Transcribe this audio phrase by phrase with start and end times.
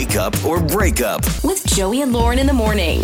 [0.00, 1.20] Makeup or breakup.
[1.44, 3.00] with Joey and Lauren in the morning.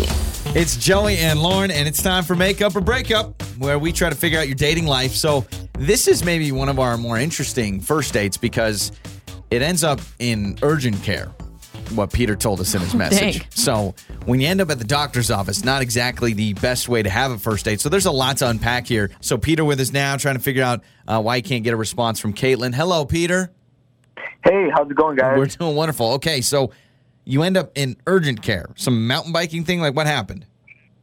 [0.55, 4.15] It's Joey and Lauren, and it's time for Makeup or Breakup, where we try to
[4.15, 5.11] figure out your dating life.
[5.11, 5.45] So,
[5.77, 8.91] this is maybe one of our more interesting first dates because
[9.51, 11.27] it ends up in urgent care,
[11.93, 13.41] what Peter told us in his message.
[13.41, 13.47] dang.
[13.51, 13.93] So,
[14.25, 17.29] when you end up at the doctor's office, not exactly the best way to have
[17.29, 17.79] a first date.
[17.79, 19.11] So, there's a lot to unpack here.
[19.21, 21.77] So, Peter with us now, trying to figure out uh, why he can't get a
[21.77, 22.73] response from Caitlin.
[22.73, 23.51] Hello, Peter.
[24.43, 25.37] Hey, how's it going, guys?
[25.37, 26.13] We're doing wonderful.
[26.13, 26.71] Okay, so
[27.27, 29.79] you end up in urgent care, some mountain biking thing.
[29.81, 30.45] Like, what happened?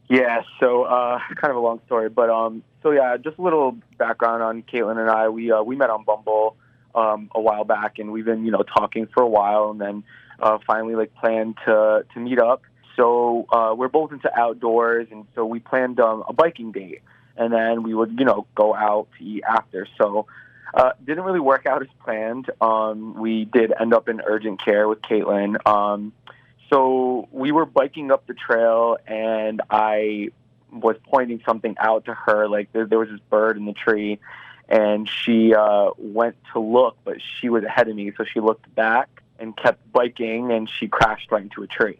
[0.09, 3.77] yeah, so uh, kind of a long story, but um, so yeah, just a little
[3.97, 5.29] background on Caitlin and I.
[5.29, 6.55] We uh, we met on Bumble
[6.93, 10.03] um, a while back, and we've been you know talking for a while, and then
[10.39, 12.61] uh, finally like planned to to meet up.
[12.95, 17.01] So uh, we're both into outdoors, and so we planned um, a biking date,
[17.35, 19.87] and then we would you know go out to eat after.
[19.97, 20.27] So.
[20.73, 22.49] Uh, didn't really work out as planned.
[22.59, 25.55] Um, we did end up in urgent care with Caitlin.
[25.65, 26.11] Um,
[26.69, 30.29] so we were biking up the trail and I
[30.71, 34.19] was pointing something out to her like there, there was this bird in the tree
[34.67, 38.73] and she uh, went to look but she was ahead of me so she looked
[38.75, 41.99] back and kept biking and she crashed right into a tree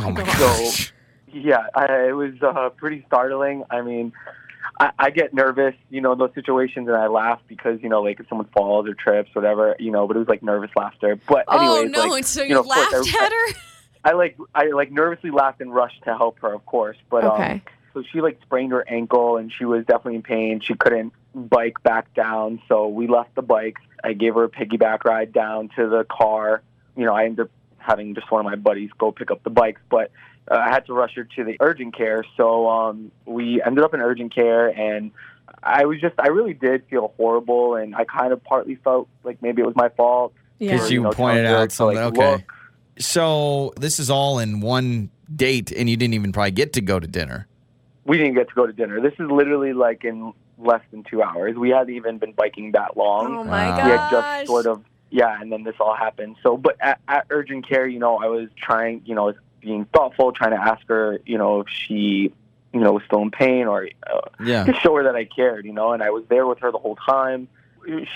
[0.00, 0.86] Oh my so
[1.32, 4.12] yeah I, it was uh, pretty startling i mean
[4.80, 8.02] I, I get nervous you know in those situations and i laugh because you know
[8.02, 11.18] like if someone falls or trips whatever you know but it was like nervous laughter
[11.28, 12.06] but oh anyways, no!
[12.06, 13.60] like, so you, you know, of course, laughed I- at her.
[14.04, 16.96] I like I like nervously laughed and rushed to help her, of course.
[17.10, 17.50] But Okay.
[17.52, 17.62] um,
[17.92, 20.60] so she like sprained her ankle and she was definitely in pain.
[20.60, 23.82] She couldn't bike back down, so we left the bikes.
[24.02, 26.62] I gave her a piggyback ride down to the car.
[26.96, 29.50] You know, I ended up having just one of my buddies go pick up the
[29.50, 30.12] bikes, but
[30.50, 32.24] I had to rush her to the urgent care.
[32.36, 35.10] So um, we ended up in urgent care and.
[35.60, 39.42] I was just, I really did feel horrible, and I kind of partly felt like
[39.42, 40.32] maybe it was my fault.
[40.58, 41.96] Because for, you know, pointed telling her out to, something.
[41.96, 42.32] like, okay.
[42.32, 42.52] look.
[42.98, 47.00] So this is all in one date, and you didn't even probably get to go
[47.00, 47.48] to dinner.
[48.04, 49.00] we didn't get to go to dinner.
[49.00, 51.56] This is literally like in less than two hours.
[51.56, 53.38] We hadn't even been biking that long.
[53.38, 53.76] Oh my Wow.
[53.76, 53.84] gosh!
[53.84, 56.36] we had just sort of yeah, and then this all happened.
[56.42, 59.36] So, but at, at urgent care, you know, I was trying, you know, I was
[59.60, 62.32] being thoughtful, trying to ask her, you know, if she,
[62.72, 64.64] you know, was still in pain or uh, Yeah.
[64.64, 66.78] to show her that I cared, you know, and I was there with her the
[66.78, 67.48] whole time.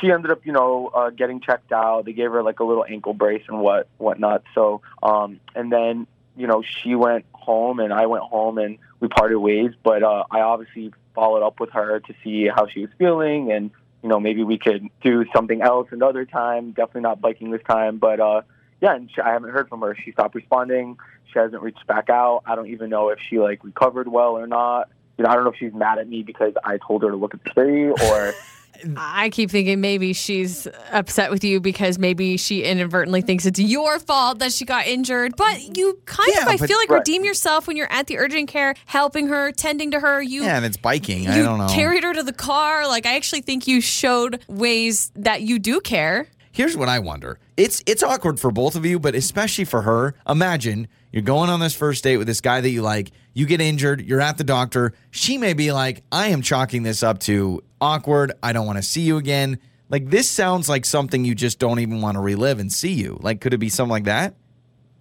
[0.01, 2.05] She ended up, you know, uh, getting checked out.
[2.05, 4.43] They gave her like a little ankle brace and what whatnot.
[4.55, 9.09] So, um, and then, you know, she went home and I went home and we
[9.09, 9.71] parted ways.
[9.83, 13.71] But uh, I obviously followed up with her to see how she was feeling and,
[14.03, 16.73] you know, maybe we could do something else another time.
[16.73, 18.43] Definitely not biking this time, but uh,
[18.83, 19.97] yeah, and she, I haven't heard from her.
[20.05, 20.99] She stopped responding.
[21.33, 22.43] She hasn't reached back out.
[22.45, 24.91] I don't even know if she like recovered well or not.
[25.17, 27.17] You know, I don't know if she's mad at me because I told her to
[27.17, 28.35] look at the tree or
[28.97, 33.99] I keep thinking maybe she's upset with you because maybe she inadvertently thinks it's your
[34.01, 35.37] fault that she got injured.
[35.37, 36.99] But you kind Yeah, of, I feel like, Right.
[36.99, 40.21] redeem yourself when you're at the urgent care, helping her, tending to her.
[40.21, 41.23] You Yeah, and it's biking.
[41.25, 41.69] you I don't know.
[41.69, 42.89] carried her to the car.
[42.89, 46.27] Like I actually think you showed ways that you do care.
[46.53, 47.39] Here's what I wonder.
[47.57, 50.15] It's it's awkward for both of you, but especially for her.
[50.29, 53.11] Imagine you're going on this first date with this guy that you like.
[53.33, 54.03] You get injured.
[54.03, 54.93] You're at the doctor.
[55.11, 58.33] She may be like, "I am chalking this up to awkward.
[58.43, 59.59] I don't want to see you again."
[59.89, 63.19] Like this sounds like something you just don't even want to relive and see you.
[63.23, 64.35] Like, could it be something like that?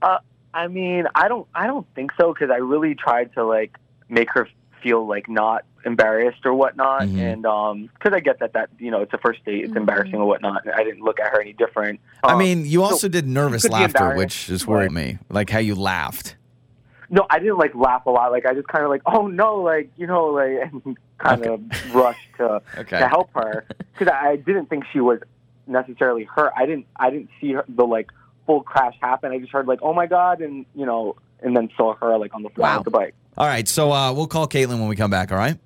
[0.01, 0.19] Uh,
[0.53, 3.77] I mean, I don't, I don't think so because I really tried to like
[4.09, 4.47] make her
[4.81, 7.17] feel like not embarrassed or whatnot, Mhm.
[7.19, 10.15] and um, because I get that that you know it's a first date, it's embarrassing
[10.15, 10.63] or whatnot.
[10.73, 11.99] I didn't look at her any different.
[12.23, 15.17] I Um, mean, you so- also did nervous laughter, which just worried but- me.
[15.29, 16.35] Like how you laughed.
[17.09, 18.31] no, I didn't like laugh a lot.
[18.31, 21.61] Like I just kind of like, oh no, like you know, like and kind of
[21.93, 22.99] rushed to Okay.
[22.99, 25.19] to help her because I, I didn't think she was
[25.67, 26.51] necessarily hurt.
[26.57, 28.09] I didn't, I didn't see her, the like
[28.45, 29.31] full crash happen.
[29.31, 32.33] I just heard like, oh my god, and you know, and then saw her like
[32.33, 32.77] on the floor Wow.
[32.77, 33.13] with the bike.
[33.37, 35.31] All right, so uh, we'll call Caitlin when we come back.
[35.31, 35.57] All right.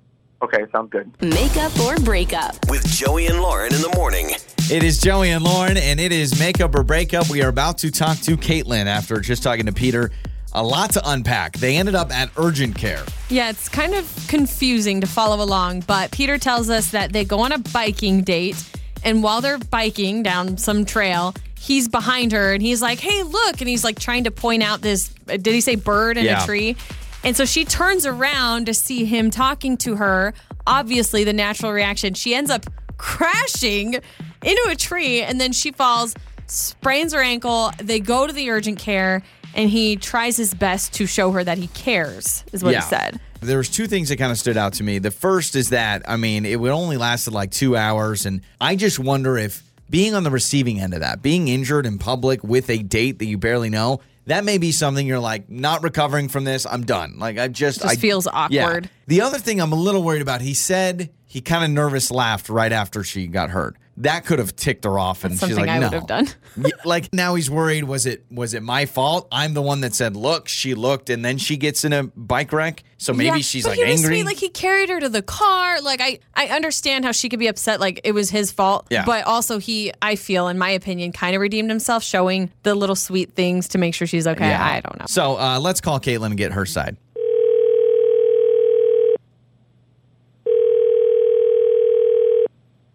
[0.42, 1.10] Okay, sounds good.
[1.22, 2.54] Makeup or breakup.
[2.68, 4.30] With Joey and Lauren in the morning.
[4.70, 7.28] It is Joey and Lauren, and it is makeup or breakup.
[7.30, 10.10] We are about to talk to Caitlin after just talking to Peter.
[10.52, 11.54] A lot to unpack.
[11.54, 13.04] They ended up at urgent care.
[13.28, 17.40] Yeah, it's kind of confusing to follow along, but Peter tells us that they go
[17.40, 18.56] on a biking date,
[19.04, 23.60] and while they're biking down some trail, he's behind her and he's like, "Hey, look!"
[23.60, 25.10] And he's like trying to point out this.
[25.28, 26.42] Uh, did he say bird in Yeah.
[26.42, 26.76] a tree?
[27.24, 30.34] And so she turns around to see him talking to her.
[30.66, 32.14] Obviously, the natural reaction.
[32.14, 32.66] She ends up
[32.98, 36.14] crashing into a tree, and then she falls,
[36.46, 37.72] sprains her ankle.
[37.78, 39.22] They go to the urgent care,
[39.54, 42.44] and he tries his best to show her that he cares.
[42.52, 43.20] Is what he said.
[43.40, 44.98] There was two things that kind of stood out to me.
[44.98, 48.76] The first is that I mean, it would only lasted like two hours, and I
[48.76, 52.70] just wonder if being on the receiving end of that, being injured in public with
[52.70, 56.44] a date that you barely know, that may be something you're like not recovering from
[56.44, 56.66] this.
[56.66, 57.18] I'm done.
[57.18, 58.64] Like I just, Just I, feels yeah.
[58.64, 58.90] awkward.
[59.06, 62.48] The other thing I'm a little worried about, he said he kind of nervous laughed
[62.48, 63.76] right after she got hurt.
[64.00, 66.28] That could have ticked her off, and she's something like, I "No." would have done.
[66.84, 67.84] Like now he's worried.
[67.84, 69.26] Was it was it my fault?
[69.32, 72.52] I'm the one that said, "Look." She looked, and then she gets in a bike
[72.52, 72.82] wreck.
[72.98, 74.16] So maybe Yeah, she's but like he was angry.
[74.18, 74.24] sweet.
[74.26, 75.80] Like he carried her to the car.
[75.80, 77.80] Like I, I understand how she could be upset.
[77.80, 78.86] Like it was his fault.
[78.90, 79.04] Yeah.
[79.06, 82.96] But also he, I feel, in my opinion, kind of redeemed himself, showing the little
[82.96, 84.48] sweet things to make sure she's okay.
[84.48, 84.64] Yeah.
[84.64, 85.06] I don't know.
[85.08, 86.96] So uh, let's call Caitlin and get her side.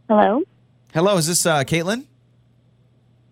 [0.09, 0.43] Hello?
[0.93, 2.05] Hello, is this uh, Caitlin?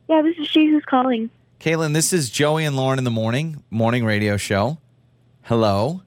[0.08, 1.30] Yeah, this is she who's calling.
[1.60, 4.78] Caitlin, this is Joey and Lauren in the morning morning radio show.
[5.44, 6.02] Hello.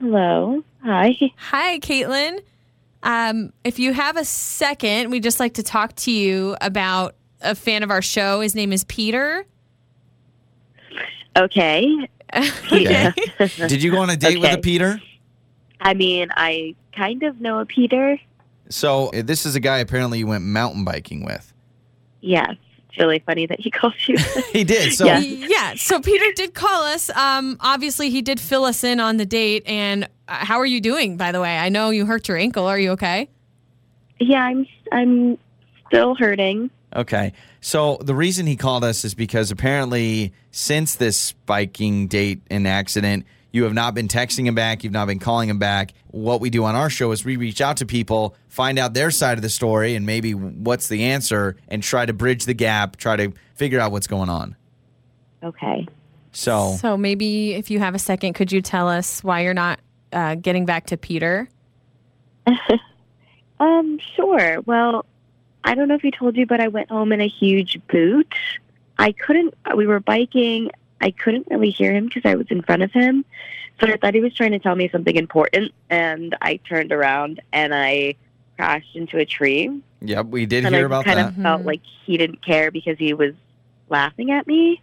[0.00, 0.64] Hello.
[0.82, 1.14] Hi.
[1.36, 2.40] Hi, Caitlin.
[3.02, 7.54] Um, if you have a second, we'd just like to talk to you about a
[7.54, 8.40] fan of our show.
[8.40, 9.44] His name is Peter.
[11.36, 12.08] Okay.
[12.72, 13.12] Okay.
[13.68, 14.98] Did you go on a date with a Peter?
[15.82, 18.18] I mean, I kind of know a Peter.
[18.72, 21.52] So uh, this is a guy apparently you went mountain biking with.
[22.20, 22.56] Yes.
[22.88, 24.16] It's really funny that he called you.
[24.52, 24.92] He did.
[24.92, 25.18] So Yeah.
[25.20, 25.74] yeah.
[25.76, 27.08] So Peter did call us.
[27.10, 29.62] Um, obviously, he did fill us in on the date.
[29.66, 31.56] And uh, how are you doing, by the way?
[31.58, 32.66] I know you hurt your ankle.
[32.66, 33.28] Are you okay?
[34.20, 35.38] yeah, I'm I'm
[35.88, 36.70] still hurting.
[36.94, 37.32] Okay.
[37.60, 43.24] So the reason he called us is because apparently since this biking date and accident,
[43.52, 45.92] you have not been texting him back, you've not been calling him back.
[46.08, 49.10] What we do on our show is we reach out to people, find out their
[49.10, 52.96] side of the story and maybe what's the answer and try to bridge the gap,
[52.96, 54.56] try to figure out what's going on.
[55.42, 55.86] Okay.
[56.32, 59.80] So, So maybe if you have a second, could you tell us why you're not
[60.12, 61.48] uh, getting back to Peter?
[63.62, 64.60] Um, sure.
[64.62, 65.06] Well,
[65.62, 68.34] I don't know if he told you, but I went home in a huge boot.
[68.98, 70.72] I couldn't, we were biking.
[71.02, 73.24] I couldn't really hear him because I was in front of him.
[73.80, 75.72] So I thought he was trying to tell me something important.
[75.90, 78.14] And I turned around and I
[78.56, 79.82] crashed into a tree.
[80.00, 81.22] yep, we did and hear I about kind that.
[81.34, 83.34] Kind of felt like he didn't care because he was
[83.88, 84.80] laughing at me.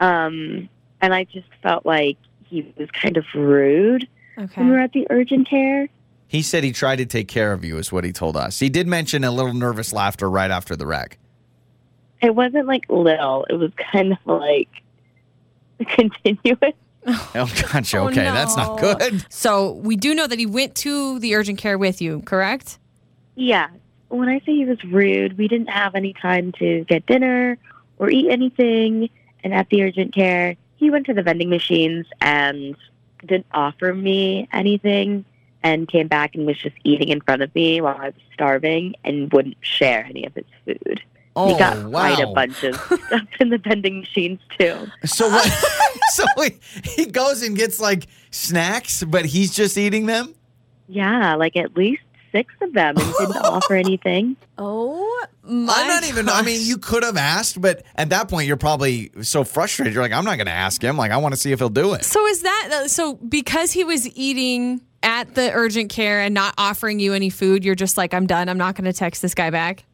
[0.00, 0.68] Um,
[1.00, 4.06] and I just felt like he was kind of rude
[4.38, 4.52] Okay.
[4.60, 5.88] when we were at the urgent care.
[6.28, 8.58] He said he tried to take care of you, is what he told us.
[8.58, 11.18] He did mention a little nervous laughter right after the wreck.
[12.20, 14.68] It wasn't like little; it was kind of like
[15.88, 16.74] continuous.
[17.06, 17.98] Oh, gotcha.
[17.98, 19.24] Oh, Okay, that's not good.
[19.30, 22.78] So we do know that he went to the urgent care with you, correct?
[23.36, 23.68] Yeah.
[24.08, 27.58] When I say he was rude, we didn't have any time to get dinner
[27.98, 29.10] or eat anything.
[29.44, 32.76] And at the urgent care, he went to the vending machines and
[33.24, 35.24] didn't offer me anything
[35.62, 38.94] and came back and was just eating in front of me while I was starving
[39.04, 41.02] and wouldn't share any of his food.
[41.36, 41.90] Oh, he got wow.
[41.90, 42.74] quite a bunch of
[43.06, 44.74] stuff in the vending machines, too.
[45.04, 45.46] So what?
[46.14, 50.34] so he, he goes and gets like snacks, but he's just eating them.
[50.88, 52.02] Yeah, like at least
[52.32, 54.36] six of them and didn't offer anything.
[54.58, 55.72] Oh my!
[55.74, 56.28] I'm not even.
[56.28, 59.94] I mean, you could have asked, but at that point, you're probably so frustrated.
[59.94, 60.96] You're like, I'm not going to ask him.
[60.96, 62.04] Like, I want to see if he'll do it.
[62.04, 63.14] So is that uh, so?
[63.14, 67.74] Because he was eating at the urgent care and not offering you any food, you're
[67.74, 68.48] just like, I'm done.
[68.48, 69.84] I'm not going to text this guy back.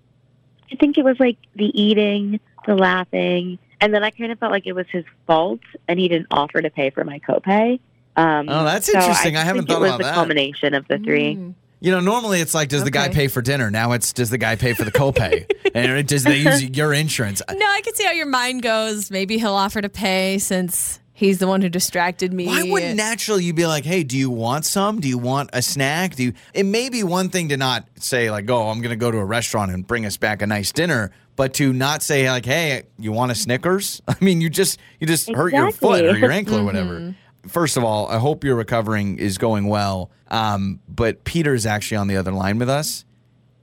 [0.73, 4.53] I think it was like the eating, the laughing, and then I kind of felt
[4.53, 7.79] like it was his fault, and he didn't offer to pay for my copay.
[8.17, 9.37] Um, Oh, that's so interesting.
[9.37, 10.15] I just haven't think thought it was about the that.
[10.15, 11.37] culmination of the three.
[11.37, 11.55] Mm.
[11.81, 13.69] You know, normally it's like, does the guy pay for dinner?
[13.71, 15.51] Now it's does the guy pay for the copay?
[15.75, 17.43] and does they use your insurance?
[17.51, 19.11] No, I can see how your mind goes.
[19.11, 22.47] Maybe he'll offer to pay since he's the one who distracted me.
[22.47, 25.01] Why wouldn't naturally you be like, hey, do you want some?
[25.01, 26.17] Do you want a snack?
[26.17, 26.33] Do you?
[26.53, 29.19] It may be one thing to not say like, oh, I'm going to go to
[29.19, 32.83] a restaurant and bring us back a nice dinner, but to not say like, hey,
[32.99, 34.03] you want a Snickers?
[34.09, 37.15] I mean, you just you just hurt your foot or your ankle or whatever.
[37.47, 40.11] First of all, I hope your recovering is going well.
[40.29, 43.05] Um, but Peter's actually on the other line with us.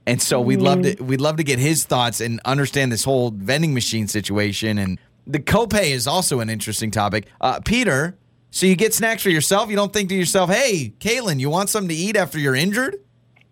[0.06, 3.30] And so we'd love to we'd love to get his thoughts and understand this whole
[3.30, 4.78] vending machine situation.
[4.78, 7.26] And the copay is also an interesting topic.
[7.40, 8.16] Uh, Peter,
[8.50, 9.70] so you get snacks for yourself.
[9.70, 12.96] You don't think to yourself, "Hey, Caitlin, you want something to eat after you're injured?"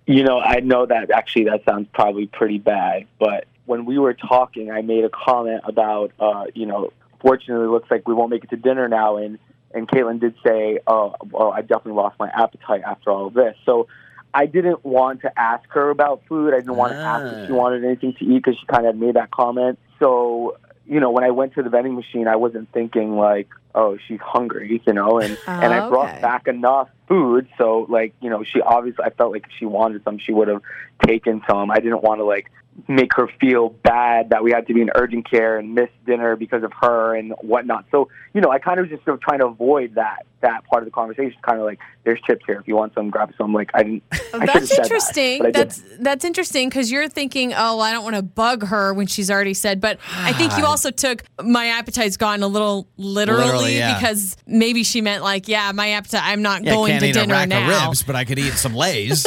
[0.07, 4.15] You know, I know that actually that sounds probably pretty bad, but when we were
[4.15, 8.31] talking, I made a comment about, uh, you know, fortunately, it looks like we won't
[8.31, 9.39] make it to dinner now, and
[9.75, 13.55] and Caitlin did say, oh, well, I definitely lost my appetite after all of this,
[13.65, 13.87] so.
[14.35, 16.53] I didn't want to ask her about food.
[16.53, 17.57] I didn't want to ask if she Ah.
[17.57, 19.79] wanted anything to eat because she kind of made that comment.
[19.99, 20.59] So,
[20.89, 24.21] you know, when I went to the vending machine, I wasn't thinking like, oh, she's
[24.21, 26.21] hungry, you know, and and I oh, brought Okay.
[26.21, 27.49] back enough food.
[27.59, 30.49] So, like, you know, she obviously, I felt like if she wanted some, she would
[30.49, 30.63] have
[31.07, 31.71] taken some.
[31.71, 32.51] I didn't want to like
[32.87, 36.37] make her feel bad that we had to be in urgent care and miss dinner
[36.37, 37.85] because of her and whatnot.
[37.91, 40.85] So, you know, I kind of just sort of trying to avoid that that part
[40.85, 41.37] of the conversation.
[41.43, 42.61] Kind of like, there's chips here.
[42.61, 43.53] If you want some, grab some.
[43.53, 44.05] Like, I didn't.
[44.13, 45.43] I should That's said interesting.
[45.43, 48.67] That, but I that's that's interesting because you're thinking, oh, I don't want to bug
[48.67, 49.81] her when she's already said.
[49.81, 53.99] But I think you also took my appetite's gone a little literally, Literally, yeah.
[53.99, 56.23] because maybe she meant like, yeah, my appetite.
[56.23, 57.63] I'm not Yeah, going can't eat a rack now.
[57.63, 59.27] of ribs, but I could eat some Lay's.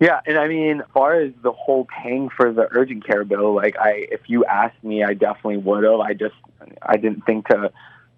[0.00, 3.54] Yeah, and I mean, as far as the whole paying for the urgent care bill,
[3.54, 6.00] like I, if you asked me, I definitely would have.
[6.00, 6.34] I just,
[6.82, 7.72] I didn't think to,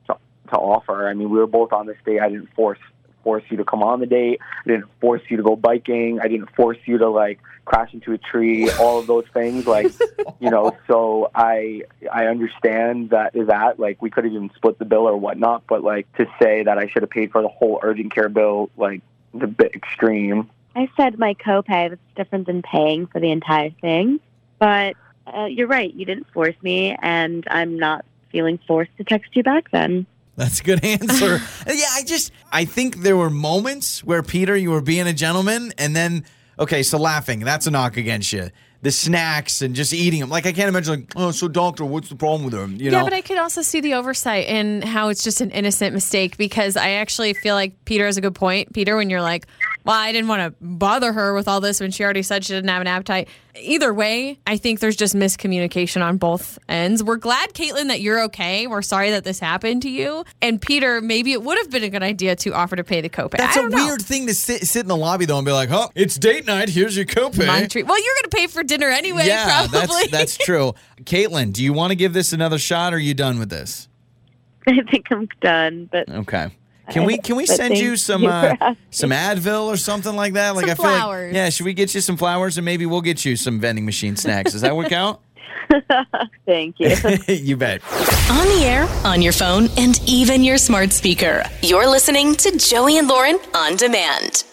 [0.07, 0.17] to,
[0.49, 1.07] to offer.
[1.07, 2.21] I mean, we were both on this date.
[2.21, 2.79] I didn't force
[3.27, 4.41] force you to come on the date.
[4.65, 6.21] I didn't force you to go biking.
[6.23, 8.71] I didn't force you to like crash into a tree.
[8.81, 9.93] All of those things, like,
[10.39, 10.79] you know.
[10.87, 15.17] So I, I understand that that like we could have even split the bill or
[15.17, 15.65] whatnot.
[15.69, 18.71] But like to say that I should have paid for the whole urgent care bill,
[18.77, 19.03] like,
[19.35, 20.49] the a bit extreme.
[20.77, 24.21] I said my copay was different than paying for the entire thing,
[24.61, 24.95] but
[25.27, 25.93] uh, you're right.
[25.93, 30.07] You didn't force me, and I'm not feeling forced to text you back then.
[30.37, 31.41] That's a good answer.
[31.67, 35.73] yeah, I just I think there were moments where Peter, you were being a gentleman,
[35.79, 36.25] and then
[36.59, 38.51] okay, so laughing, that's a knock against you.
[38.83, 40.29] The snacks and just eating them.
[40.29, 42.77] Like I can't imagine like, oh, so doctor, what's the problem with them?
[42.77, 43.05] You yeah, know?
[43.05, 46.77] but I could also see the oversight in how it's just an innocent mistake because
[46.77, 48.73] I actually feel like Peter has a good point.
[48.75, 49.47] Peter, when you're like,
[49.87, 52.53] well, I didn't want to bother her with all this when she already said she
[52.53, 53.29] didn't have an appetite.
[53.59, 57.03] Either way, I think there's just miscommunication on both ends.
[57.03, 58.67] We're glad, Caitlin, that you're okay.
[58.67, 60.25] We're sorry that this happened to you.
[60.43, 63.09] And Peter, maybe it would have been a good idea to offer to pay the
[63.09, 63.39] copay.
[63.39, 63.87] That's I a don't know.
[63.87, 66.47] weird thing to sit, sit in the lobby though and be like, "Oh, it's date
[66.47, 66.69] night.
[66.69, 67.87] Here's your copay." My treat.
[67.87, 69.79] Well, you're going to pay for dinner anyway, yeah, probably.
[70.09, 70.75] that's that's true.
[71.05, 72.93] Caitlin, do you want to give this another shot?
[72.93, 73.89] or Are you done with this?
[74.67, 76.51] I think I'm done, but Okay.
[76.91, 80.55] Can we can we send you some you uh, some Advil or something like that?
[80.55, 83.01] Like Some I feel like yeah, should we get you some flowers and maybe we'll
[83.01, 84.53] get you some vending machine snacks?
[84.53, 85.23] Does that work out?
[86.47, 86.95] thank you.
[87.29, 87.83] you bet.
[88.31, 91.43] On the air, on your phone, and even your smart speaker.
[91.63, 94.45] You're listening to Joey and Lauren on demand.